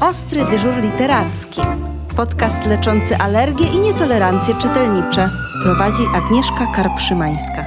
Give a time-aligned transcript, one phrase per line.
[0.00, 1.60] Ostry dyżur literacki.
[2.16, 5.30] Podcast leczący alergie i nietolerancje czytelnicze.
[5.62, 7.66] Prowadzi Agnieszka Karpszymańska.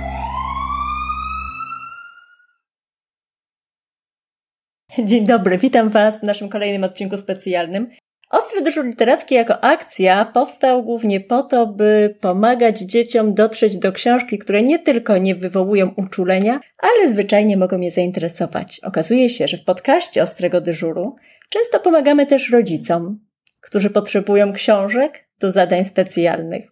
[5.04, 7.90] Dzień dobry, witam Was w naszym kolejnym odcinku specjalnym.
[8.30, 14.38] Ostry dyżur literacki jako akcja powstał głównie po to, by pomagać dzieciom dotrzeć do książki,
[14.38, 18.80] które nie tylko nie wywołują uczulenia, ale zwyczajnie mogą je zainteresować.
[18.80, 21.16] Okazuje się, że w podcaście Ostrego Dyżuru
[21.52, 23.20] często pomagamy też rodzicom,
[23.62, 26.72] którzy potrzebują książek do zadań specjalnych.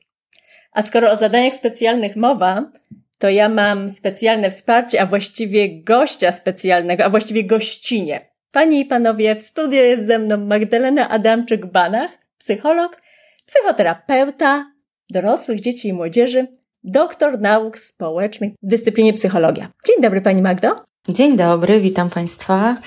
[0.72, 2.72] A skoro o zadaniach specjalnych mowa,
[3.18, 8.30] to ja mam specjalne wsparcie, a właściwie gościa specjalnego, a właściwie gościnie.
[8.52, 13.02] Panie i panowie, w studiu jest ze mną Magdalena Adamczyk-Banach, psycholog,
[13.46, 14.72] psychoterapeuta
[15.10, 16.48] dorosłych dzieci i młodzieży,
[16.84, 19.72] doktor nauk społecznych w dyscyplinie psychologia.
[19.88, 20.76] Dzień dobry Pani Magdo.
[21.10, 22.78] Dzień dobry, witam Państwa.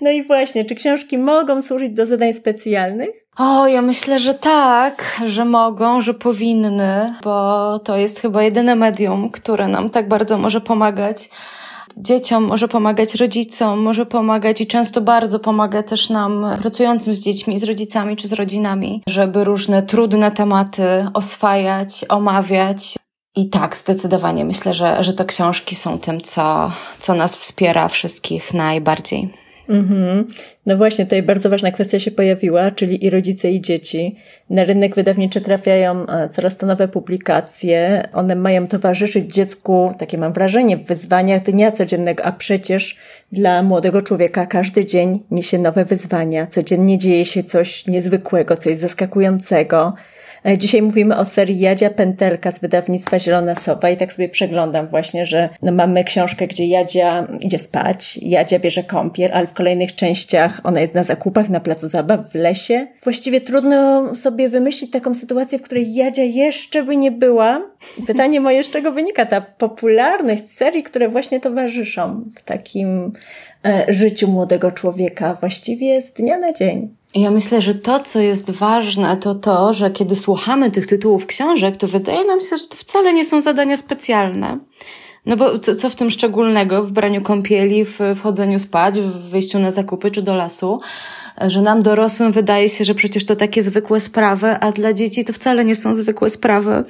[0.00, 3.10] No i właśnie, czy książki mogą służyć do zadań specjalnych?
[3.36, 9.30] O, ja myślę, że tak, że mogą, że powinny, bo to jest chyba jedyne medium,
[9.30, 11.30] które nam tak bardzo może pomagać
[11.96, 17.58] dzieciom, może pomagać rodzicom, może pomagać i często bardzo pomaga też nam pracującym z dziećmi,
[17.58, 22.96] z rodzicami czy z rodzinami, żeby różne trudne tematy oswajać, omawiać.
[23.36, 28.54] I tak, zdecydowanie myślę, że, że te książki są tym, co, co nas wspiera wszystkich
[28.54, 29.28] najbardziej.
[29.70, 30.26] Mhm.
[30.66, 34.16] No właśnie, tutaj bardzo ważna kwestia się pojawiła, czyli i rodzice, i dzieci.
[34.50, 38.08] Na rynek wydawniczy trafiają e, coraz to nowe publikacje.
[38.12, 42.96] One mają towarzyszyć dziecku, takie mam wrażenie, w wyzwaniach dnia codziennego, a przecież
[43.32, 46.46] dla młodego człowieka każdy dzień niesie nowe wyzwania.
[46.46, 49.94] Codziennie dzieje się coś niezwykłego, coś zaskakującego.
[50.46, 54.86] E, dzisiaj mówimy o serii Jadzia Pętelka z wydawnictwa Zielona Sowa i tak sobie przeglądam
[54.86, 59.94] właśnie, że no mamy książkę, gdzie Jadzia idzie spać, Jadzia bierze kąpiel, ale w kolejnych
[59.94, 62.86] częściach ona jest na zakupach, na placu zabaw, w lesie.
[63.02, 67.62] Właściwie trudno sobie wymyślić taką sytuację, w której Jadzia jeszcze by nie była.
[68.06, 73.12] Pytanie moje, z czego wynika ta popularność serii, które właśnie towarzyszą w takim
[73.64, 76.99] e, życiu młodego człowieka, właściwie z dnia na dzień.
[77.14, 81.76] Ja myślę, że to, co jest ważne, to to, że kiedy słuchamy tych tytułów książek,
[81.76, 84.58] to wydaje nam się, że to wcale nie są zadania specjalne.
[85.26, 89.58] No bo co, co w tym szczególnego w braniu kąpieli, w wchodzeniu spać, w wyjściu
[89.58, 90.80] na zakupy czy do lasu,
[91.40, 95.32] że nam dorosłym wydaje się, że przecież to takie zwykłe sprawy, a dla dzieci to
[95.32, 96.84] wcale nie są zwykłe sprawy,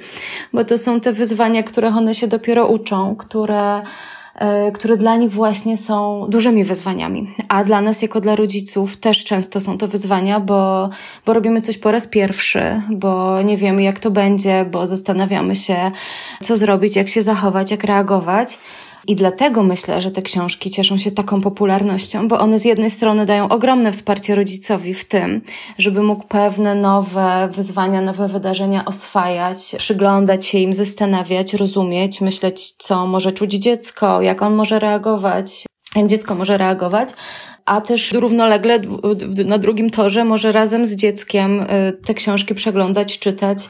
[0.53, 3.81] bo to są te wyzwania, których one się dopiero uczą, które
[4.73, 7.27] które dla nich właśnie są dużymi wyzwaniami.
[7.49, 10.89] A dla nas, jako dla rodziców, też często są to wyzwania, bo,
[11.25, 15.91] bo robimy coś po raz pierwszy, bo nie wiemy, jak to będzie, bo zastanawiamy się,
[16.41, 18.59] co zrobić, jak się zachować, jak reagować.
[19.07, 23.25] I dlatego myślę, że te książki cieszą się taką popularnością, bo one z jednej strony
[23.25, 25.41] dają ogromne wsparcie rodzicowi w tym,
[25.77, 33.07] żeby mógł pewne nowe wyzwania, nowe wydarzenia oswajać, przyglądać się im, zastanawiać, rozumieć, myśleć, co
[33.07, 37.09] może czuć dziecko, jak on może reagować, jak dziecko może reagować,
[37.65, 38.79] a też równolegle
[39.45, 43.69] na drugim torze może razem z dzieckiem y, te książki przeglądać, czytać,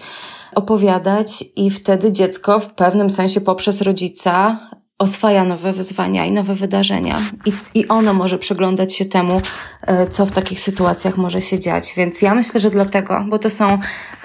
[0.55, 4.59] opowiadać i wtedy dziecko w pewnym sensie poprzez rodzica
[5.01, 7.17] oswaja nowe wyzwania i nowe wydarzenia.
[7.45, 9.41] I, I ono może przyglądać się temu,
[9.81, 11.93] e, co w takich sytuacjach może się dziać.
[11.97, 13.67] Więc ja myślę, że dlatego, bo to są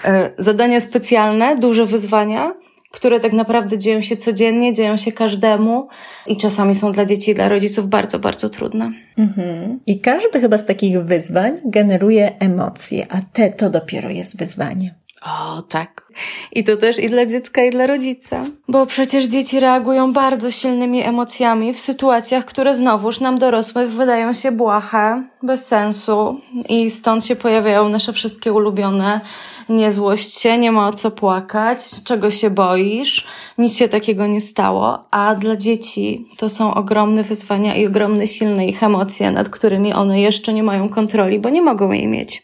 [0.04, 2.52] e, zadania specjalne, duże wyzwania,
[2.90, 5.88] które tak naprawdę dzieją się codziennie, dzieją się każdemu
[6.26, 8.92] i czasami są dla dzieci i dla rodziców bardzo, bardzo trudne.
[9.18, 9.80] Mhm.
[9.86, 14.94] I każdy chyba z takich wyzwań generuje emocje, a te to dopiero jest wyzwanie.
[15.22, 16.05] O, tak.
[16.52, 18.44] I to też i dla dziecka, i dla rodzica.
[18.68, 24.52] Bo przecież dzieci reagują bardzo silnymi emocjami w sytuacjach, które znowuż nam dorosłych wydają się
[24.52, 26.40] błahe, bez sensu.
[26.68, 29.20] I stąd się pojawiają nasze wszystkie ulubione
[29.68, 33.26] nie złość się, nie ma o co płakać, czego się boisz,
[33.58, 38.66] nic się takiego nie stało, a dla dzieci to są ogromne wyzwania i ogromne silne
[38.66, 42.42] ich emocje, nad którymi one jeszcze nie mają kontroli, bo nie mogą jej mieć.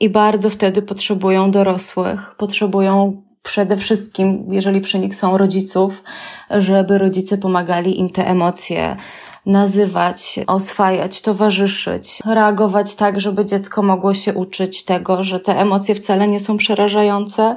[0.00, 3.07] I bardzo wtedy potrzebują dorosłych, potrzebują
[3.42, 6.02] przede wszystkim, jeżeli przy nich są rodziców,
[6.50, 8.96] żeby rodzice pomagali im te emocje
[9.46, 16.28] nazywać, oswajać, towarzyszyć, reagować tak, żeby dziecko mogło się uczyć tego, że te emocje wcale
[16.28, 17.56] nie są przerażające,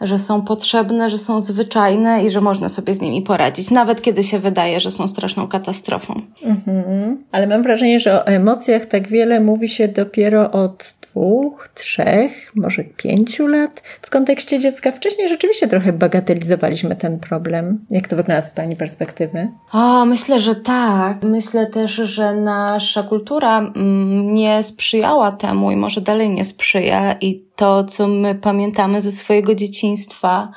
[0.00, 4.22] że są potrzebne, że są zwyczajne i że można sobie z nimi poradzić, nawet kiedy
[4.22, 6.22] się wydaje, że są straszną katastrofą.
[6.42, 7.24] Mhm.
[7.32, 12.84] Ale mam wrażenie, że o emocjach tak wiele mówi się dopiero od dwóch, trzech, może
[12.84, 14.92] pięciu lat w kontekście dziecka.
[14.92, 17.84] Wcześniej rzeczywiście trochę bagatelizowaliśmy ten problem.
[17.90, 19.48] Jak to wygląda z Pani perspektywy?
[19.72, 21.22] O, myślę, że tak.
[21.22, 27.44] Myślę też, że nasza kultura mm, nie sprzyjała temu i może dalej nie sprzyja i
[27.56, 30.52] to, co my pamiętamy ze swojego dzieciństwa,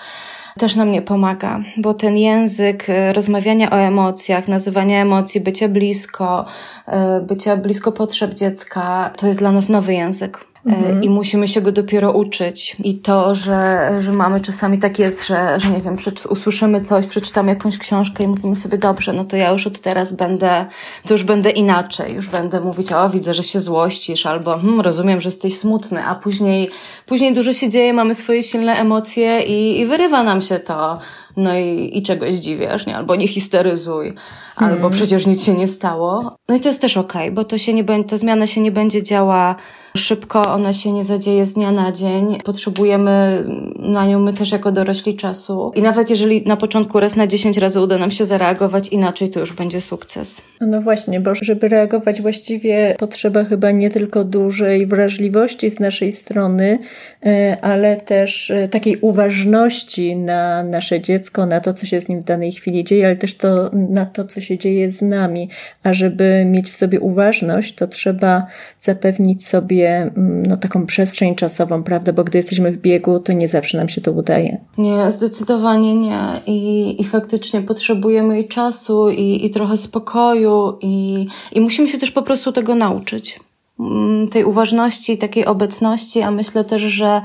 [0.60, 6.46] też nam nie pomaga, bo ten język e, rozmawiania o emocjach, nazywania emocji, bycia blisko,
[6.88, 10.51] e, bycia blisko potrzeb dziecka, to jest dla nas nowy język.
[10.66, 11.04] Mhm.
[11.04, 12.76] I musimy się go dopiero uczyć.
[12.84, 15.98] I to, że, że mamy czasami tak jest, że, że nie wiem,
[16.30, 20.12] usłyszymy coś, przeczytamy jakąś książkę i mówimy sobie, dobrze, no to ja już od teraz
[20.12, 20.66] będę,
[21.08, 25.22] to już będę inaczej, już będę mówić, o widzę, że się złościsz, albo hmm, rozumiem,
[25.22, 26.70] że jesteś smutny, a później,
[27.06, 31.00] później dużo się dzieje, mamy swoje silne emocje i, i wyrywa nam się to.
[31.38, 32.98] No i, i czegoś dziwiasz, nie?
[32.98, 34.14] Albo nie histeryzuj,
[34.56, 34.94] albo mhm.
[34.94, 36.38] przecież nic się nie stało.
[36.50, 38.62] No i to jest też okej, okay, bo to się nie będzie, ta zmiana się
[38.62, 39.56] nie będzie działa
[39.98, 42.38] szybko, ona się nie zadzieje z dnia na dzień.
[42.44, 43.44] Potrzebujemy
[43.80, 45.72] na nią my też jako dorośli czasu.
[45.76, 49.40] I nawet jeżeli na początku raz na 10 razy uda nam się zareagować inaczej, to
[49.40, 50.42] już będzie sukces.
[50.62, 56.80] No właśnie, bo żeby reagować właściwie potrzeba chyba nie tylko dużej wrażliwości z naszej strony,
[57.26, 62.22] e, ale też e, takiej uważności na nasze dziecko, na to, co się z nim
[62.22, 65.50] w danej chwili dzieje, ale też to, na to, co się dzieje z nami.
[65.84, 68.46] A żeby mieć w sobie uważność, to trzeba
[68.80, 72.14] zapewnić sobie sobie mm, no, taką przestrzeń czasową, prawda?
[72.14, 74.58] Bo gdy jesteśmy w biegu, to nie zawsze nam się to udaje.
[74.78, 76.18] Nie, zdecydowanie nie.
[76.48, 82.12] I, i faktycznie potrzebujemy i czasu, i, i trochę spokoju, i, i musimy się też
[82.12, 83.40] po prostu tego nauczyć.
[83.80, 87.22] Mm, tej uważności, takiej obecności, a myślę też, że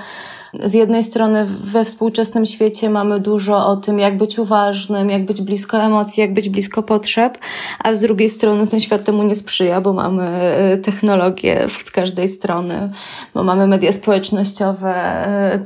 [0.64, 5.42] z jednej strony we współczesnym świecie mamy dużo o tym, jak być uważnym, jak być
[5.42, 7.38] blisko emocji, jak być blisko potrzeb,
[7.84, 12.28] a z drugiej strony ten świat temu nie sprzyja, bo mamy e, technologię z każdej
[12.28, 12.90] strony,
[13.34, 15.60] bo mamy media społecznościowe, e,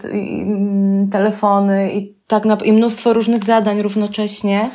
[1.11, 4.71] telefony i tak i mnóstwo różnych zadań równocześnie.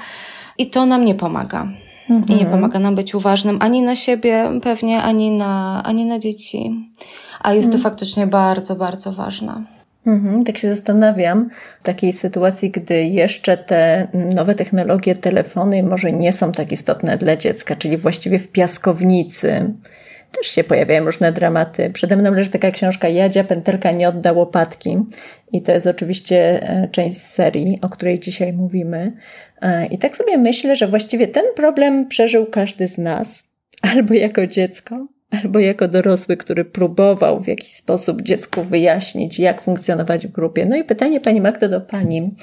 [0.58, 1.68] I to nam nie pomaga.
[2.10, 2.26] Mhm.
[2.28, 2.52] I nie mhm.
[2.52, 6.92] pomaga nam być uważnym ani na siebie pewnie, ani na, ani na dzieci.
[7.42, 7.82] A jest mhm.
[7.82, 9.75] to faktycznie bardzo, bardzo ważne.
[10.06, 11.50] Mhm, tak się zastanawiam,
[11.80, 17.36] w takiej sytuacji, gdy jeszcze te nowe technologie, telefony może nie są tak istotne dla
[17.38, 19.74] dziecka, czyli właściwie w piaskownicy
[20.38, 21.90] też się pojawiają różne dramaty.
[21.90, 24.98] Przede mną leży taka książka Jadzia, pętelka nie odda łopatki
[25.52, 29.14] i to jest oczywiście e, część serii, o której dzisiaj mówimy.
[29.62, 33.44] E, I tak sobie myślę, że właściwie ten problem przeżył każdy z nas,
[33.94, 35.08] albo jako dziecko,
[35.44, 40.66] albo jako dorosły, który próbował w jakiś sposób dziecku wyjaśnić, jak funkcjonować w grupie.
[40.66, 42.36] No i pytanie Pani Magdo do Pani,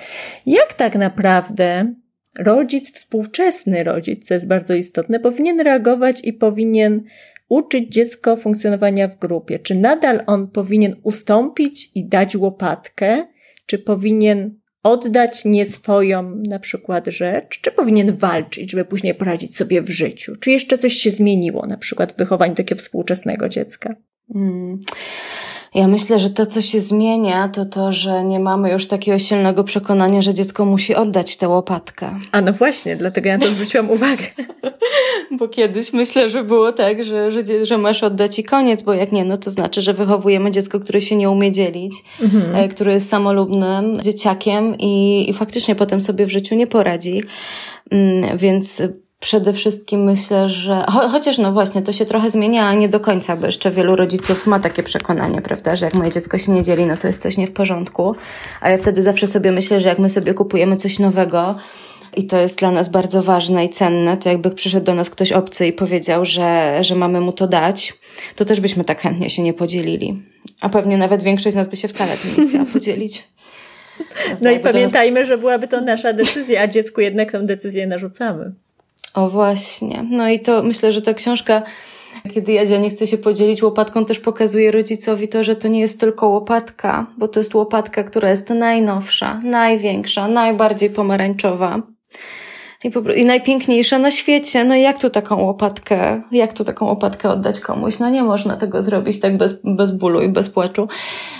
[0.46, 1.94] jak tak naprawdę
[2.38, 7.02] rodzic, współczesny rodzic, co jest bardzo istotne, powinien reagować i powinien
[7.48, 9.58] uczyć dziecko funkcjonowania w grupie?
[9.58, 13.26] Czy nadal on powinien ustąpić i dać łopatkę?
[13.66, 19.82] Czy powinien oddać nie swoją na przykład rzecz, czy powinien walczyć, żeby później poradzić sobie
[19.82, 20.36] w życiu?
[20.36, 23.94] Czy jeszcze coś się zmieniło, na przykład w wychowaniu takiego współczesnego dziecka?
[24.32, 24.80] Hmm.
[25.74, 29.64] Ja myślę, że to, co się zmienia, to to, że nie mamy już takiego silnego
[29.64, 32.18] przekonania, że dziecko musi oddać tę łopatkę.
[32.32, 34.24] A no właśnie, dlatego ja na to zwróciłam uwagę.
[35.38, 39.12] bo kiedyś myślę, że było tak, że, że, że masz oddać i koniec, bo jak
[39.12, 41.92] nie, no to znaczy, że wychowujemy dziecko, które się nie umie dzielić,
[42.22, 42.56] mhm.
[42.56, 47.22] E, które jest samolubnym dzieciakiem i, i faktycznie potem sobie w życiu nie poradzi.
[47.90, 48.82] Mm, więc
[49.22, 53.00] przede wszystkim myślę, że cho chociaż no właśnie, to się trochę zmienia, a nie do
[53.00, 56.62] końca, bo jeszcze wielu rodziców ma takie przekonanie, prawda, że jak moje dziecko się nie
[56.62, 58.14] dzieli, no to jest coś nie w porządku.
[58.60, 61.54] A ja wtedy zawsze sobie myślę, że jak my sobie kupujemy coś nowego,
[62.16, 65.32] i to jest dla nas bardzo ważne i cenne, to jakby przyszedł do nas ktoś
[65.32, 67.94] obcy i powiedział, że, że mamy mu to dać,
[68.36, 70.22] to też byśmy tak chętnie się nie podzielili.
[70.60, 73.28] A pewnie nawet większość z nas by się wcale tym nie chciała podzielić.
[74.42, 75.28] No i pamiętajmy, nas...
[75.28, 78.52] że byłaby to nasza decyzja, a dziecku jednak tę decyzję narzucamy.
[79.14, 80.06] O właśnie.
[80.10, 81.62] No i to myślę, że ta książka,
[82.34, 86.00] kiedy Jadzia nie chce się podzielić łopatką, też pokazuje rodzicowi to, że to nie jest
[86.00, 91.82] tylko łopatka, bo to jest łopatka, która jest najnowsza, największa, najbardziej pomarańczowa.
[92.84, 94.64] I, po, I najpiękniejsza na świecie.
[94.64, 97.98] No i jak tu taką łopatkę, jak tu taką łopatkę oddać komuś?
[97.98, 100.88] No nie można tego zrobić tak bez, bez bólu i bez płaczu.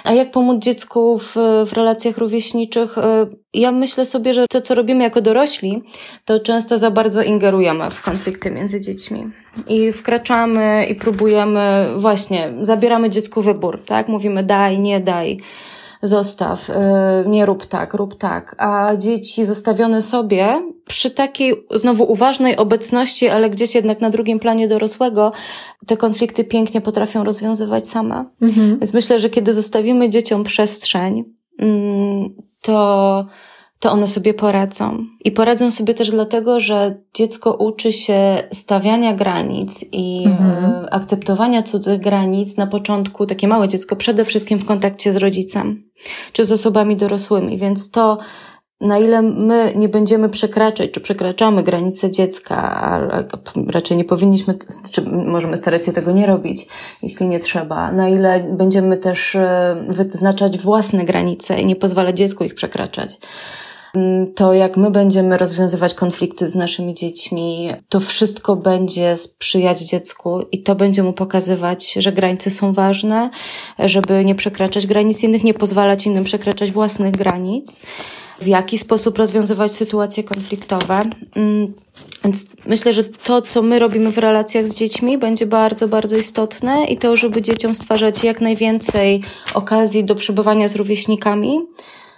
[0.05, 2.99] A jak pomóc dziecku w, w relacjach rówieśniczych?
[2.99, 3.03] Y,
[3.55, 5.83] ja myślę sobie, że to, co robimy jako dorośli,
[6.25, 9.31] to często za bardzo ingerujemy w konflikty między dziećmi.
[9.69, 14.09] I wkraczamy i próbujemy, właśnie, zabieramy dziecku wybór, tak?
[14.09, 15.39] Mówimy daj, nie daj
[16.03, 16.73] zostaw, y,
[17.27, 18.55] nie rób tak, rób tak.
[18.59, 24.69] A dzieci zostawione sobie przy takiej znowu uważnej obecności, ale gdzieś jednak na drugim planie
[24.69, 25.33] dorosłego,
[25.87, 28.25] te konflikty pięknie potrafią rozwiązywać same.
[28.43, 28.69] Mhm.
[28.79, 31.25] Więc myślę, że kiedy zostawimy dzieciom przestrzeń,
[31.59, 32.29] mm,
[32.61, 33.27] to
[33.83, 35.05] to one sobie poradzą.
[35.25, 40.65] I poradzą sobie też dlatego, że dziecko uczy się stawiania granic i Mhm.
[40.65, 45.85] e, akceptowania cudzych granic na początku, takie małe dziecko, przede wszystkim w kontakcie z rodzicem
[46.33, 47.59] czy z osobami dorosłymi.
[47.59, 48.19] Więc to,
[48.81, 53.01] na ile my nie będziemy przekraczać, czy przekraczamy granice dziecka, a
[53.67, 54.59] raczej nie powinniśmy,
[54.91, 56.67] czy możemy starać się tego nie robić,
[57.03, 62.45] jeśli nie trzeba, na ile będziemy też e, wyznaczać własne granice i nie pozwalać dziecku
[62.45, 63.19] ich przekraczać.
[64.35, 70.63] To jak my będziemy rozwiązywać konflikty z naszymi dziećmi, to wszystko będzie sprzyjać dziecku i
[70.63, 73.31] to będzie mu pokazywać, że granice są ważne,
[73.79, 77.81] żeby nie przekraczać granic innych, nie pozwalać innym przekraczać własnych granic
[78.41, 81.03] w jaki sposób rozwiązywać sytuacje konfliktowe.
[81.37, 81.73] Mm,
[82.25, 86.85] Więc myślę, że to, co my robimy w relacjach z dziećmi, będzie bardzo, bardzo istotne
[86.85, 89.23] i to, żeby dzieciom stwarzać jak najwięcej
[89.55, 91.61] okazji do przebywania z rówieśnikami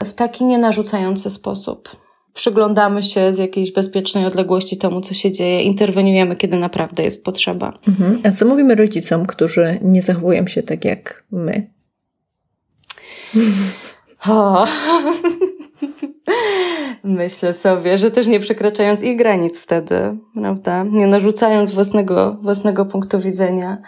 [0.04, 1.96] w taki nienarzucający sposób.
[2.34, 7.72] Przyglądamy się z jakiejś bezpiecznej odległości temu, co się dzieje, interweniujemy, kiedy naprawdę jest potrzeba.
[7.88, 8.18] Mhm.
[8.24, 11.70] A co mówimy rodzicom, którzy nie zachowują się tak jak my?
[14.28, 14.66] O.
[17.04, 20.84] Myślę sobie, że też nie przekraczając ich granic wtedy, prawda?
[20.84, 23.78] Nie narzucając własnego, własnego punktu widzenia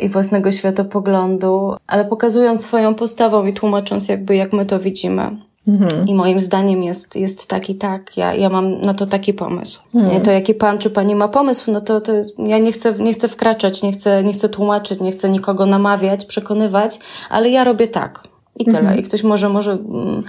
[0.00, 5.36] i własnego światopoglądu, ale pokazując swoją postawą i tłumacząc jakby, jak my to widzimy.
[5.68, 6.08] Mhm.
[6.08, 8.16] I moim zdaniem jest, jest tak i tak.
[8.16, 9.82] Ja, ja mam na to taki pomysł.
[9.94, 10.22] Mhm.
[10.22, 13.28] To jaki pan czy pani ma pomysł, no to, to ja nie chcę, nie chcę
[13.28, 16.98] wkraczać, nie chcę, nie chcę tłumaczyć, nie chcę nikogo namawiać, przekonywać,
[17.30, 18.22] ale ja robię tak.
[18.56, 18.78] I tyle.
[18.78, 18.98] Mhm.
[18.98, 20.22] I ktoś może, może, mm,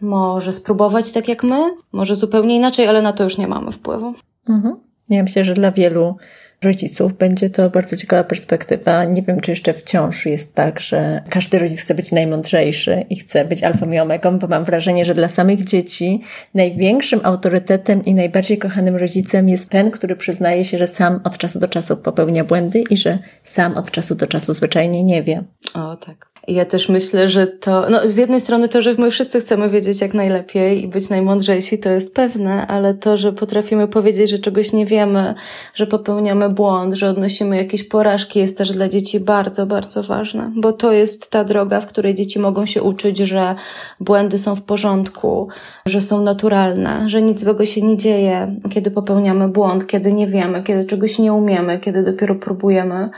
[0.00, 4.14] może spróbować tak jak my, może zupełnie inaczej, ale na to już nie mamy wpływu.
[4.48, 4.76] Mhm.
[5.08, 6.16] Ja myślę, że dla wielu
[6.64, 9.04] rodziców będzie to bardzo ciekawa perspektywa.
[9.04, 13.44] Nie wiem, czy jeszcze wciąż jest tak, że każdy rodzic chce być najmądrzejszy i chce
[13.44, 16.20] być alfą i omegą, bo mam wrażenie, że dla samych dzieci
[16.54, 21.58] największym autorytetem i najbardziej kochanym rodzicem jest ten, który przyznaje się, że sam od czasu
[21.58, 25.44] do czasu popełnia błędy i że sam od czasu do czasu zwyczajnie nie wie.
[25.74, 26.33] O, tak.
[26.48, 30.00] Ja też myślę, że to, no z jednej strony to, że my wszyscy chcemy wiedzieć
[30.00, 34.72] jak najlepiej i być najmądrzejsi, to jest pewne, ale to, że potrafimy powiedzieć, że czegoś
[34.72, 35.34] nie wiemy,
[35.74, 40.72] że popełniamy błąd, że odnosimy jakieś porażki, jest też dla dzieci bardzo, bardzo ważne, bo
[40.72, 43.54] to jest ta droga, w której dzieci mogą się uczyć, że
[44.00, 45.48] błędy są w porządku,
[45.86, 50.62] że są naturalne, że nic złego się nie dzieje, kiedy popełniamy błąd, kiedy nie wiemy,
[50.62, 53.10] kiedy czegoś nie umiemy, kiedy dopiero próbujemy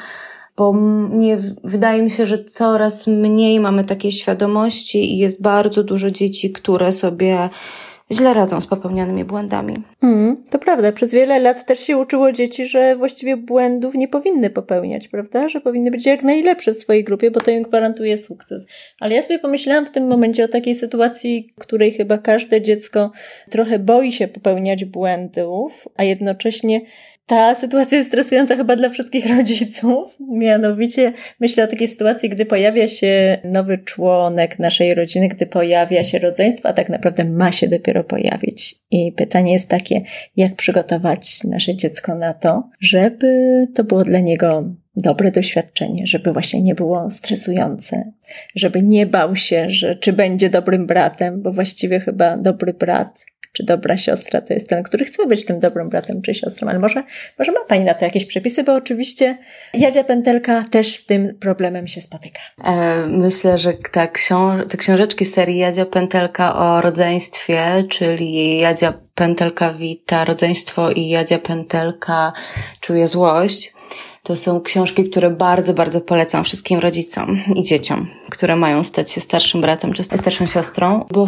[0.56, 0.74] bo
[1.10, 6.52] nie, wydaje mi się, że coraz mniej mamy takiej świadomości i jest bardzo dużo dzieci,
[6.52, 7.48] które sobie
[8.12, 9.82] źle radzą z popełnianymi błędami.
[10.02, 10.92] Mm, to prawda.
[10.92, 15.48] Przez wiele lat też się uczyło dzieci, że właściwie błędów nie powinny popełniać, prawda?
[15.48, 18.66] Że powinny być jak najlepsze w swojej grupie, bo to im gwarantuje sukces.
[19.00, 23.10] Ale ja sobie pomyślałam w tym momencie o takiej sytuacji, której chyba każde dziecko
[23.50, 26.80] trochę boi się popełniać błędów, a jednocześnie
[27.26, 30.16] ta sytuacja jest stresująca chyba dla wszystkich rodziców.
[30.20, 36.18] Mianowicie myślę o takiej sytuacji, gdy pojawia się nowy członek naszej rodziny, gdy pojawia się
[36.18, 38.74] rodzeństwo, a tak naprawdę ma się dopiero pojawić.
[38.90, 40.00] I pytanie jest takie,
[40.36, 44.64] jak przygotować nasze dziecko na to, żeby to było dla niego
[44.96, 48.12] dobre doświadczenie, żeby właśnie nie było stresujące,
[48.54, 53.24] żeby nie bał się, że czy będzie dobrym bratem, bo właściwie chyba dobry brat
[53.56, 56.78] czy dobra siostra to jest ten, który chce być tym dobrym bratem czy siostrą, ale
[56.78, 57.02] może,
[57.38, 59.38] może ma Pani na to jakieś przepisy, bo oczywiście
[59.74, 62.40] Jadzia Pętelka też z tym problemem się spotyka.
[62.64, 69.72] E, myślę, że ta książ- te książeczki serii Jadzia Pętelka o rodzeństwie, czyli Jadzia Pętelka
[69.72, 72.32] wita rodzeństwo i Jadzia Pętelka
[72.80, 73.72] czuje złość,
[74.22, 79.20] to są książki, które bardzo, bardzo polecam wszystkim rodzicom i dzieciom, które mają stać się
[79.20, 81.26] starszym bratem czy starszą siostrą, bo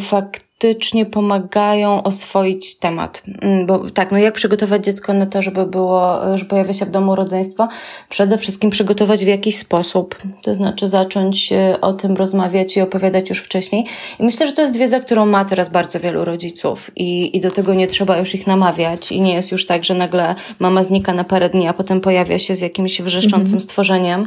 [0.62, 3.22] faktycznie pomagają oswoić temat.
[3.42, 6.90] Mm, Bo tak, no jak przygotować dziecko na to, żeby było, że pojawia się w
[6.90, 7.68] domu rodzeństwo?
[8.08, 13.28] Przede wszystkim przygotować w jakiś sposób, to znaczy zacząć e, o tym rozmawiać i opowiadać
[13.28, 13.84] już wcześniej.
[14.18, 17.50] I myślę, że to jest wiedza, którą ma teraz bardzo wielu rodziców i, i do
[17.50, 21.12] tego nie trzeba już ich namawiać i nie jest już tak, że nagle mama znika
[21.12, 24.26] na parę dni, a potem pojawia się z jakimś wrzeszczącym stworzeniem,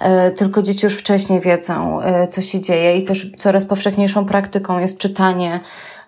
[0.00, 4.78] e, tylko dzieci już wcześniej wiedzą, e, co się dzieje i też coraz powszechniejszą praktyką
[4.78, 5.60] jest czytanie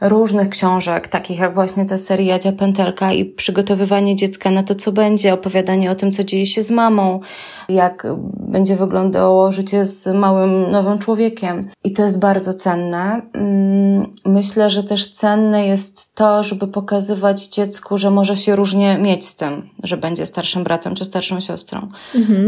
[0.02, 5.35] różnych książek, takich jak właśnie ta seria Pętelka i przygotowywanie dziecka na to, co będzie,
[5.35, 7.21] opowiadanie o tym, co dzieje się z mamą,
[7.68, 8.06] jak
[8.38, 11.68] będzie wyglądało życie z małym, nowym człowiekiem.
[11.85, 13.23] I to jest bardzo cenne.
[13.32, 13.82] Mm,
[14.26, 19.37] Myślę, że też cenne jest to, żeby pokazywać dziecku, że może się różnie mieć z
[19.37, 21.88] tym, że będzie starszym bratem czy starszą siostrą,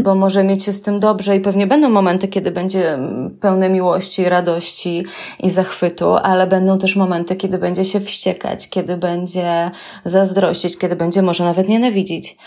[0.03, 2.99] bo może mieć się z tym dobrze i pewnie będą momenty, kiedy będzie
[3.41, 5.05] pełne miłości, radości
[5.39, 9.71] i zachwytu, ale będą też momenty, kiedy będzie się wściekać, kiedy będzie
[10.05, 12.37] zazdrościć, kiedy będzie może nawet nienawidzić.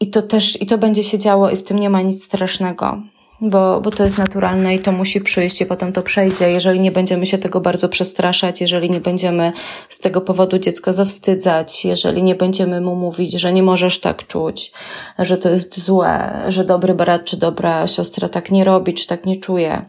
[0.00, 3.02] I to też, i to będzie się działo i w tym nie ma nic strasznego
[3.42, 6.50] bo, bo to jest naturalne i to musi przyjść i potem to przejdzie.
[6.50, 9.52] Jeżeli nie będziemy się tego bardzo przestraszać, jeżeli nie będziemy
[9.88, 14.72] z tego powodu dziecko zawstydzać, jeżeli nie będziemy mu mówić, że nie możesz tak czuć,
[15.18, 19.26] że to jest złe, że dobry brat czy dobra siostra tak nie robi, czy tak
[19.26, 19.84] nie czuje,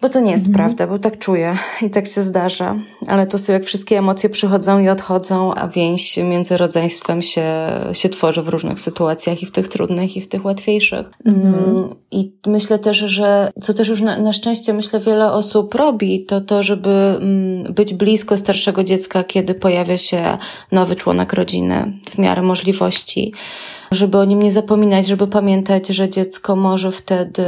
[0.00, 0.54] bo to nie jest mhm.
[0.54, 2.76] prawda, bo tak czuję i tak się zdarza.
[3.06, 7.44] Ale to są jak wszystkie emocje przychodzą i odchodzą, a więź między rodzeństwem się,
[7.92, 11.06] się tworzy w różnych sytuacjach i w tych trudnych, i w tych łatwiejszych.
[11.24, 11.54] Mhm.
[11.54, 16.24] Mm, I myślę też, że co też już na, na szczęście myślę wiele osób robi,
[16.24, 20.38] to to, żeby mm, być blisko starszego dziecka, kiedy pojawia się
[20.72, 23.32] nowy członek rodziny w miarę możliwości
[23.90, 27.44] żeby o nim nie zapominać, żeby pamiętać, że dziecko może wtedy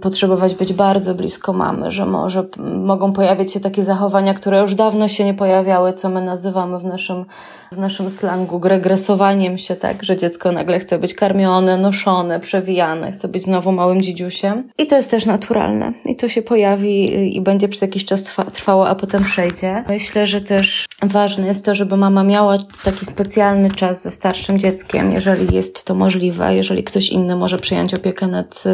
[0.00, 2.44] potrzebować być bardzo blisko mamy, że może
[2.76, 6.84] mogą pojawiać się takie zachowania, które już dawno się nie pojawiały, co my nazywamy w
[6.84, 7.24] naszym
[7.72, 13.28] w naszym slangu regresowaniem się, tak, że dziecko nagle chce być karmione, noszone, przewijane, chce
[13.28, 14.68] być znowu małym dzidziusiem.
[14.78, 15.92] I to jest też naturalne.
[16.04, 19.84] I to się pojawi i będzie przez jakiś czas trwało, a potem przejdzie.
[19.88, 25.12] Myślę, że też ważne jest to, żeby mama miała taki specjalny czas ze starszym dzieckiem,
[25.12, 28.64] jeżeli jest to możliwe, jeżeli ktoś inny może przyjąć opiekę nad,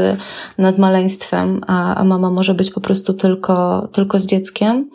[0.58, 4.90] nad maleństwem, a, a mama może być po prostu tylko, tylko z dzieckiem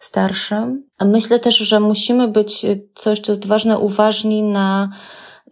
[0.00, 0.85] starszym.
[1.04, 4.90] Myślę też, że musimy być, co jeszcze jest ważne, uważni na,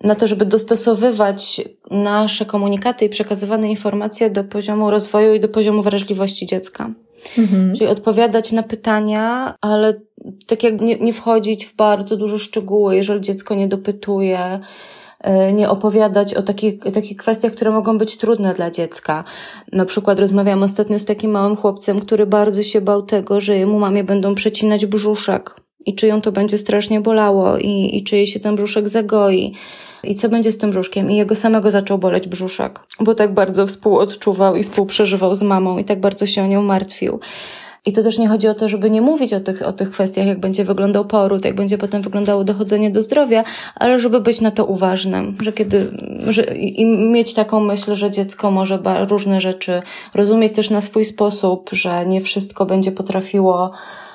[0.00, 5.82] na to, żeby dostosowywać nasze komunikaty i przekazywane informacje do poziomu rozwoju i do poziomu
[5.82, 6.90] wrażliwości dziecka.
[7.38, 7.74] Mhm.
[7.74, 10.00] Czyli odpowiadać na pytania, ale
[10.46, 15.03] tak jak nie, nie wchodzić w bardzo duże szczegóły, jeżeli dziecko nie dopytuje, E,
[15.52, 19.25] nie opowiadać o takich, takich kwestiach, które mogą być trudne dla dziecka.
[19.73, 23.78] Na przykład rozmawiałam ostatnio z takim małym chłopcem, który bardzo się bał tego, że jemu
[23.78, 28.26] mamie będą przecinać brzuszek i czy ją to będzie strasznie bolało i, i czy jej
[28.26, 29.54] się ten brzuszek zagoi.
[30.04, 31.11] I co będzie z tym brzuszkiem?
[31.11, 35.85] I jego samego zaczął boleć brzuszek, bo tak bardzo współodczuwał i współprzeżywał z mamą i
[35.85, 37.21] tak bardzo się o nią martwił.
[37.86, 40.26] I to też nie chodzi o to, żeby nie mówić o tych, o tych kwestiach,
[40.26, 43.44] jak będzie wyglądał poród, jak będzie potem wyglądało dochodzenie do zdrowia,
[43.75, 45.90] ale żeby być na to uważnym, że kiedy,
[46.26, 49.82] że, i mieć taką myśl, że dziecko może różne rzeczy
[50.14, 53.70] rozumieć też na swój sposób, że nie wszystko będzie potrafiło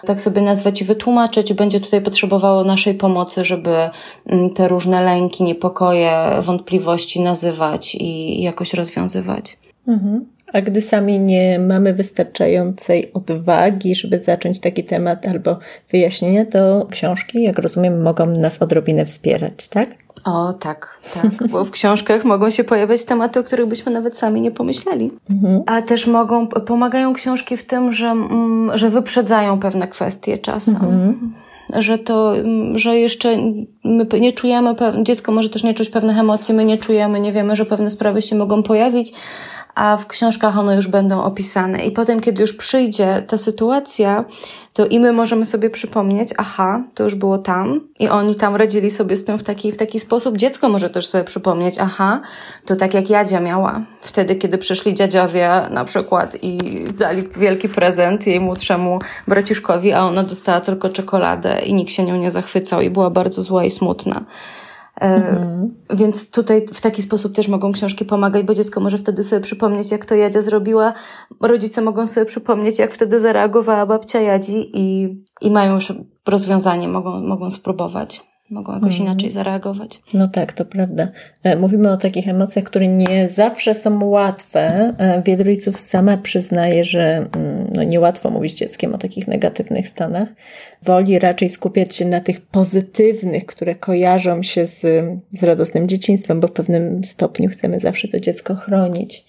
[0.06, 3.90] tak sobie nazwać i wytłumaczyć, będzie tutaj potrzebowało naszej pomocy, żeby
[4.26, 9.58] mm, te różne lęki, niepokoje, wątpliwości nazywać i jakoś rozwiązywać.
[9.88, 10.26] Mhm.
[10.54, 15.58] A gdy sami nie mamy wystarczającej odwagi, żeby zacząć taki temat albo
[15.92, 19.88] wyjaśnienia, to książki, jak rozumiem, mogą nas odrobinę wspierać, tak?
[20.26, 24.42] O, tak, tak, bo w książkach mogą się pojawiać tematy, o których byśmy nawet sami
[24.42, 25.12] nie pomyśleli.
[25.30, 25.64] Mhm.
[25.66, 30.76] A też mogą, pomagają książki w tym, że, mm, że wyprzedzają pewne kwestie czasem.
[30.76, 31.34] Mhm
[31.78, 32.34] że to,
[32.76, 33.38] że jeszcze
[33.84, 37.56] my nie czujemy, dziecko może też nie czuć pewnych emocji, my nie czujemy, nie wiemy,
[37.56, 39.14] że pewne sprawy się mogą pojawić,
[39.80, 41.86] a w książkach one już będą opisane.
[41.86, 44.26] I potem, kiedy już przyjdzie ta sytuacja,
[44.74, 48.90] to i my możemy sobie przypomnieć, aha, to już było tam i oni tam radzili
[48.90, 50.38] sobie z tym w taki, w taki sposób.
[50.38, 52.22] Dziecko może też sobie przypomnieć, aha,
[52.66, 53.82] to tak jak Jadzia miała.
[54.02, 56.58] Wtedy, kiedy przyszli dziadziowie na przykład i
[56.98, 62.18] dali wielki prezent jej młodszemu braciszkowi, a ona dostała tylko czekoladę i nikt się nią
[62.18, 64.26] nie zachwycał i była bardzo zła i smutna.
[65.00, 65.68] Mhm.
[65.90, 69.92] Więc tutaj w taki sposób też mogą książki pomagać, bo dziecko może wtedy sobie przypomnieć,
[69.92, 70.94] jak to Jadzia zrobiła.
[71.42, 75.94] Rodzice mogą sobie przypomnieć, jak wtedy zareagowała babcia Jadzi i, i mają już
[76.28, 79.10] rozwiązanie, mogą, mogą spróbować mogą jakoś mhm.
[79.10, 80.02] inaczej zareagować.
[80.14, 81.08] No tak, to prawda.
[81.44, 84.94] E, mówimy o takich emocjach, które nie zawsze są łatwe.
[84.98, 90.30] E, wielu rodziców sama przyznaje, że mm, no, niełatwo mówić dzieckiem o takich negatywnych stanach.
[90.84, 94.82] Woli raczej skupiać się na tych pozytywnych, które kojarzą się z,
[95.32, 99.26] z radosnym dzieciństwem, bo w pewnym stopniu chcemy zawsze to dziecko chronić.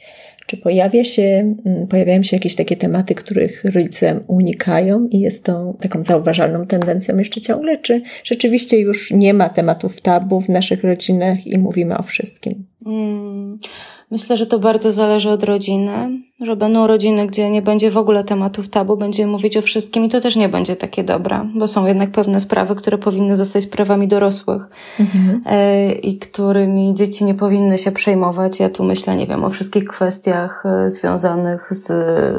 [0.51, 5.75] Czy pojawia się, mm, pojawiają się jakieś takie tematy, których rodzice unikają i jest to
[5.81, 7.79] taką zauważalną tendencją jeszcze ciągle?
[7.79, 12.65] Czy rzeczywiście już nie ma tematów tabu w naszych rodzinach i mówimy o wszystkim?
[12.85, 13.59] Hmm.
[14.11, 18.25] Myślę, że to bardzo zależy od rodziny że będą rodziny, gdzie nie będzie w ogóle
[18.25, 21.87] tematów tabu, będziemy mówić o wszystkim i to też nie będzie takie dobre, bo są
[21.87, 24.69] jednak pewne sprawy, które powinny zostać sprawami dorosłych
[25.01, 25.43] mhm.
[25.47, 28.61] E, i którymi dzieci nie powinny się przejmować.
[28.61, 31.87] Ja tu myślę, nie wiem, o wszystkich kwestiach e, związanych z,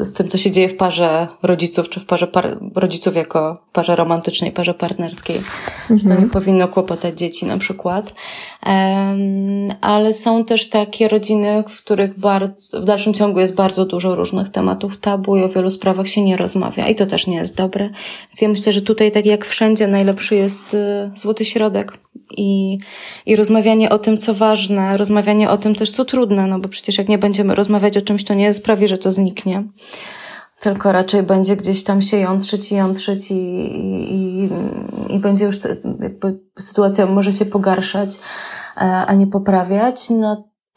[0.08, 3.96] z tym, co się dzieje w parze rodziców, czy w parze par rodziców jako parze
[3.96, 5.40] romantycznej, parze partnerskiej.
[5.90, 6.16] Mhm.
[6.16, 8.14] To nie powinno kłopotać dzieci na przykład.
[8.66, 14.14] Um, ale są też takie rodziny, w których bardzo, w dalszym ciągu jest bardzo dużo
[14.14, 17.56] różnych tematów tabu i o wielu sprawach się nie rozmawia i to też nie jest
[17.56, 17.90] dobre.
[18.28, 21.92] Więc ja myślę, że tutaj tak jak wszędzie najlepszy jest y, złoty środek
[22.36, 22.78] i,
[23.26, 26.98] i rozmawianie o tym, co ważne, rozmawianie o tym też, co trudne, no bo przecież
[26.98, 29.64] jak nie będziemy rozmawiać o czymś, to nie sprawi, że to zniknie
[30.60, 33.34] tylko raczej będzie gdzieś tam się jątrzyć i jątrzyć i,
[34.14, 34.48] i,
[35.08, 35.56] i będzie już,
[36.00, 38.18] jakby sytuacja może się pogarszać,
[38.76, 40.10] e, a nie poprawiać.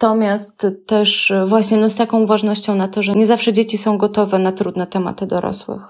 [0.01, 4.39] Natomiast też właśnie no z taką uważnością na to, że nie zawsze dzieci są gotowe
[4.39, 5.81] na trudne tematy dorosłych.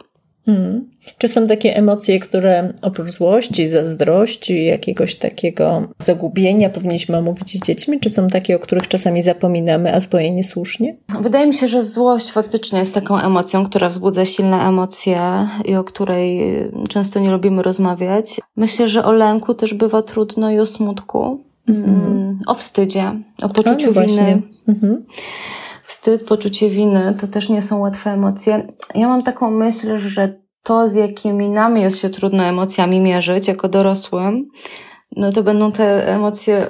[0.46, 0.90] Hmm.
[1.18, 8.00] Czy są takie emocje, które oprócz złości, zazdrości, jakiegoś takiego zagubienia powinniśmy omówić z dziećmi?
[8.00, 10.96] Czy są takie, o których czasami zapominamy, a zupełnie niesłusznie?
[11.22, 15.20] Wydaje mi się, że złość faktycznie jest taką emocją, która wzbudza silne emocje
[15.66, 16.42] i o której
[16.90, 18.42] często nie lubimy rozmawiać.
[18.56, 21.44] Myślę, że o lęku też bywa trudno i o smutku.
[21.68, 22.40] Mhm.
[22.48, 24.42] O wstydzie, o poczuciu winy.
[24.68, 25.06] Mhm
[25.86, 28.68] wstyd, poczucie winy, to też nie są łatwe emocje.
[28.96, 33.70] Ja mam taką myśl, że to, z jakimi nam jest się trudno emocjami mierzyć jako
[33.70, 34.50] dorosłym,
[35.16, 36.68] no to będą te emocje,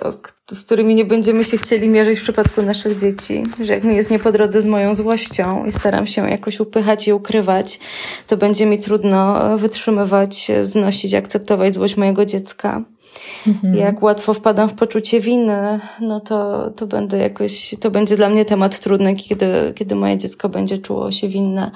[0.52, 3.44] z którymi nie będziemy się chcieli mierzyć w przypadku naszych dzieci.
[3.62, 7.08] Że jak mi jest nie po drodze z moją złością i staram się jakoś upychać
[7.08, 7.80] i ukrywać,
[8.28, 12.82] to będzie mi trudno wytrzymywać, znosić, akceptować złość mojego dziecka.
[13.48, 13.76] Mhm.
[13.76, 18.46] Jak łatwo wpadam w poczucie winy, no to, to będę jakoś, to będzie dla mnie
[18.46, 21.72] temat trudny, kiedy, kiedy moje dziecko będzie czuło się winne.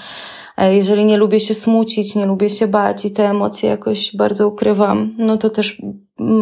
[0.58, 5.15] Jeżeli nie lubię się smucić, nie lubię się bać i te emocje jakoś bardzo ukrywam,
[5.17, 5.82] no to też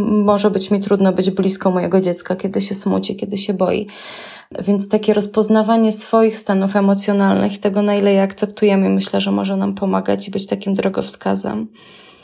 [0.07, 3.87] może być mi trudno być blisko mojego dziecka, kiedy się smuci, kiedy się boi.
[4.59, 9.57] Więc takie rozpoznawanie swoich stanów emocjonalnych i tego, na ile je akceptujemy, myślę, że może
[9.57, 11.67] nam pomagać i być takim drogowskazem.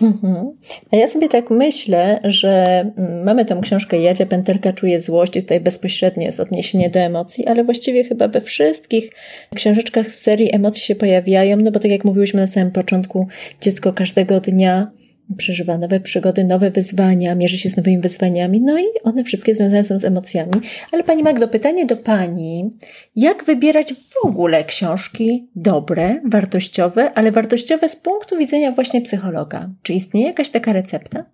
[0.01, 0.51] Mhm.
[0.91, 5.41] A ja sobie tak myślę, że mm, mamy tą książkę Jadzia Pęterka czuje złość i
[5.41, 9.11] tutaj bezpośrednio jest odniesienie do emocji, ale właściwie chyba we wszystkich
[9.55, 13.27] książeczkach z serii emocje się pojawiają, no bo tak jak mówiłyśmy na samym początku,
[13.61, 14.91] dziecko każdego dnia
[15.37, 19.83] przeżywa nowe przygody, nowe wyzwania, mierzy się z nowymi wyzwaniami, no i one wszystkie związane
[19.83, 20.53] są z emocjami.
[20.91, 22.77] Ale Pani Magdo, pytanie do Pani,
[23.15, 29.69] jak wybierać w ogóle książki dobre, wartościowe, ale wartościowe z punktu widzenia właśnie psychologa?
[29.83, 31.25] Czy istnieje jakaś taka recepta?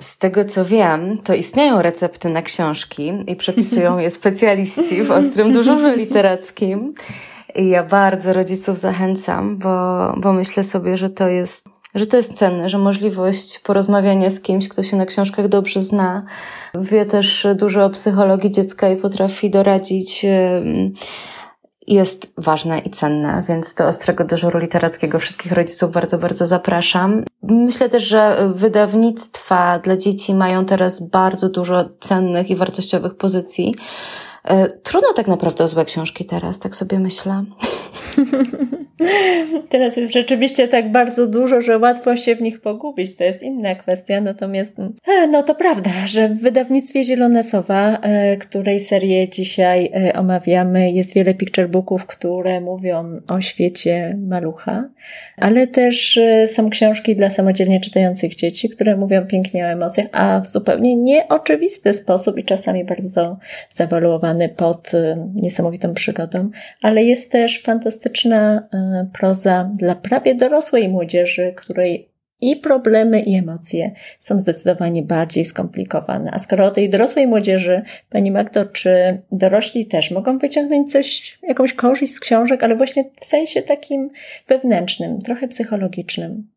[0.00, 5.52] Z tego co wiem, to istnieją recepty na książki i przepisują je specjaliści w ostrym
[5.52, 6.94] dyżurze literackim.
[7.54, 12.32] I ja bardzo rodziców zachęcam, bo, bo myślę sobie, że to jest że to jest
[12.32, 16.24] cenne, że możliwość porozmawiania z kimś, kto się na książkach dobrze zna,
[16.74, 20.26] wie też dużo o psychologii dziecka i potrafi doradzić
[21.86, 27.24] jest ważne i cenne, więc do ostrego dyżuru literackiego wszystkich rodziców bardzo, bardzo zapraszam.
[27.42, 33.74] Myślę też, że wydawnictwa dla dzieci mają teraz bardzo dużo cennych i wartościowych pozycji.
[34.46, 37.44] E, trudno tak naprawdę o złe książki teraz, tak sobie myślę.
[39.68, 43.16] Teraz jest rzeczywiście tak bardzo dużo, że łatwo się w nich pogubić.
[43.16, 44.20] To jest inna kwestia.
[44.20, 50.90] Natomiast, e, no to prawda, że w wydawnictwie Zielone Sowa, e, której serię dzisiaj omawiamy,
[50.90, 54.88] jest wiele picture booków, które mówią o świecie malucha,
[55.36, 60.46] ale też są książki dla samodzielnie czytających dzieci, które mówią pięknie o emocjach, a w
[60.46, 63.38] zupełnie nieoczywisty sposób i czasami bardzo
[63.72, 66.50] zawaluowany pod y, niesamowitą przygodą,
[66.82, 73.90] ale jest też fantastyczna y, proza dla prawie dorosłej młodzieży, której i problemy, i emocje
[74.20, 76.30] są zdecydowanie bardziej skomplikowane.
[76.32, 81.72] A skoro o tej dorosłej młodzieży, Pani Magdo, czy dorośli też mogą wyciągnąć coś, jakąś
[81.72, 84.10] korzyść z książek, ale właśnie w sensie takim
[84.48, 86.55] wewnętrznym, trochę psychologicznym?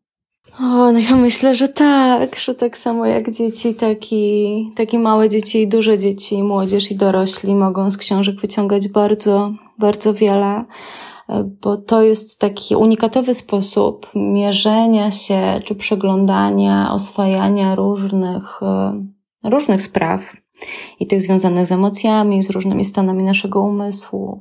[0.60, 5.62] O, no ja myślę, że tak, że tak samo jak dzieci, taki, takie małe dzieci
[5.62, 10.64] i duże dzieci, i młodzież i dorośli mogą z książek wyciągać bardzo, bardzo wiele,
[11.28, 19.02] e, bo to jest taki unikatowy sposób mierzenia się czy przeglądania, oswajania różnych, e,
[19.44, 20.36] różnych spraw
[21.00, 24.40] i tych związanych z emocjami, z różnymi stanami naszego umysłu,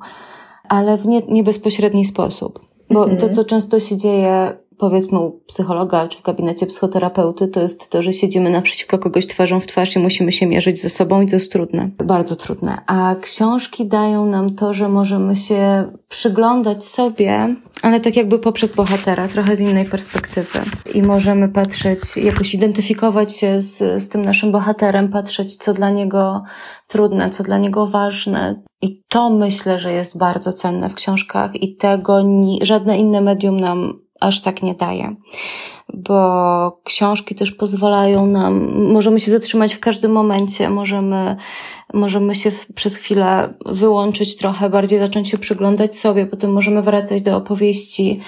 [0.70, 2.60] ale w nie, nie bezpośredni sposób.
[2.90, 3.34] Bo to, mhm.
[3.34, 8.14] co często się dzieje powiedzmy u psychologa czy w gabinecie psychoterapeuty, to jest to, że
[8.14, 11.52] siedzimy naprzeciwko kogoś twarzą w twarz i musimy się mierzyć ze sobą i to jest
[11.52, 12.78] trudne, bardzo trudne.
[12.88, 19.28] A książki dają nam to, że możemy się przyglądać sobie, ale tak jakby poprzez bohatera,
[19.28, 20.60] trochę z innej perspektywy.
[20.94, 26.44] I możemy patrzeć, jakoś identyfikować się z, z tym naszym bohaterem, patrzeć, co dla niego
[26.88, 28.62] trudne, co dla niego ważne.
[28.82, 33.60] I to myślę, że jest bardzo cenne w książkach i tego ni- żadne inne medium
[33.60, 35.16] nam aż tak nie daje.
[35.94, 41.36] Bo książki też pozwalają nam, możemy się zatrzymać w każdym momencie, możemy,
[41.94, 47.38] możemy się przez chwilę wyłączyć trochę, bardziej zacząć się przyglądać sobie, potem możemy wracać do
[47.38, 48.20] opowieści,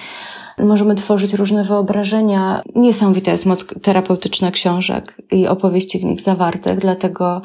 [0.58, 2.62] możemy tworzyć różne wyobrażenia.
[2.74, 7.42] Niesamowita jest moc terapeutyczna książek i opowieści w nich zawartych, dlatego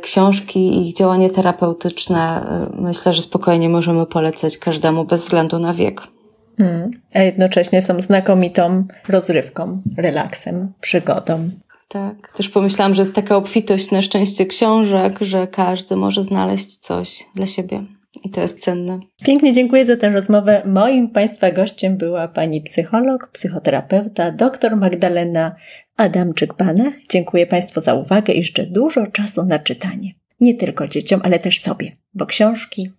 [0.00, 2.46] książki i ich działanie terapeutyczne
[2.78, 6.17] y, myślę, że spokojnie możemy polecać każdemu bez względu na wiek.
[6.58, 11.50] Mm, a jednocześnie są znakomitą rozrywką, relaksem, przygodą.
[11.88, 12.32] Tak.
[12.36, 17.46] Też pomyślałam, że jest taka obfitość na szczęście książek, że każdy może znaleźć coś dla
[17.46, 17.84] siebie.
[18.24, 19.00] I to jest cenne.
[19.24, 20.62] Pięknie dziękuję za tę rozmowę.
[20.66, 25.56] Moim Państwa gościem była pani psycholog, psychoterapeuta, dr Magdalena
[25.98, 26.92] Adamczyk-Banach.
[27.10, 30.10] Dziękuję Państwu za uwagę i życzę dużo czasu na czytanie.
[30.40, 32.92] Nie tylko dzieciom, ale też sobie, bo książki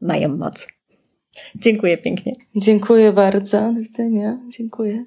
[0.00, 0.68] mają moc.
[1.54, 2.32] Dziękuję pięknie.
[2.56, 3.72] Dziękuję bardzo.
[3.72, 4.38] Do widzenia.
[4.48, 5.04] Dziękuję.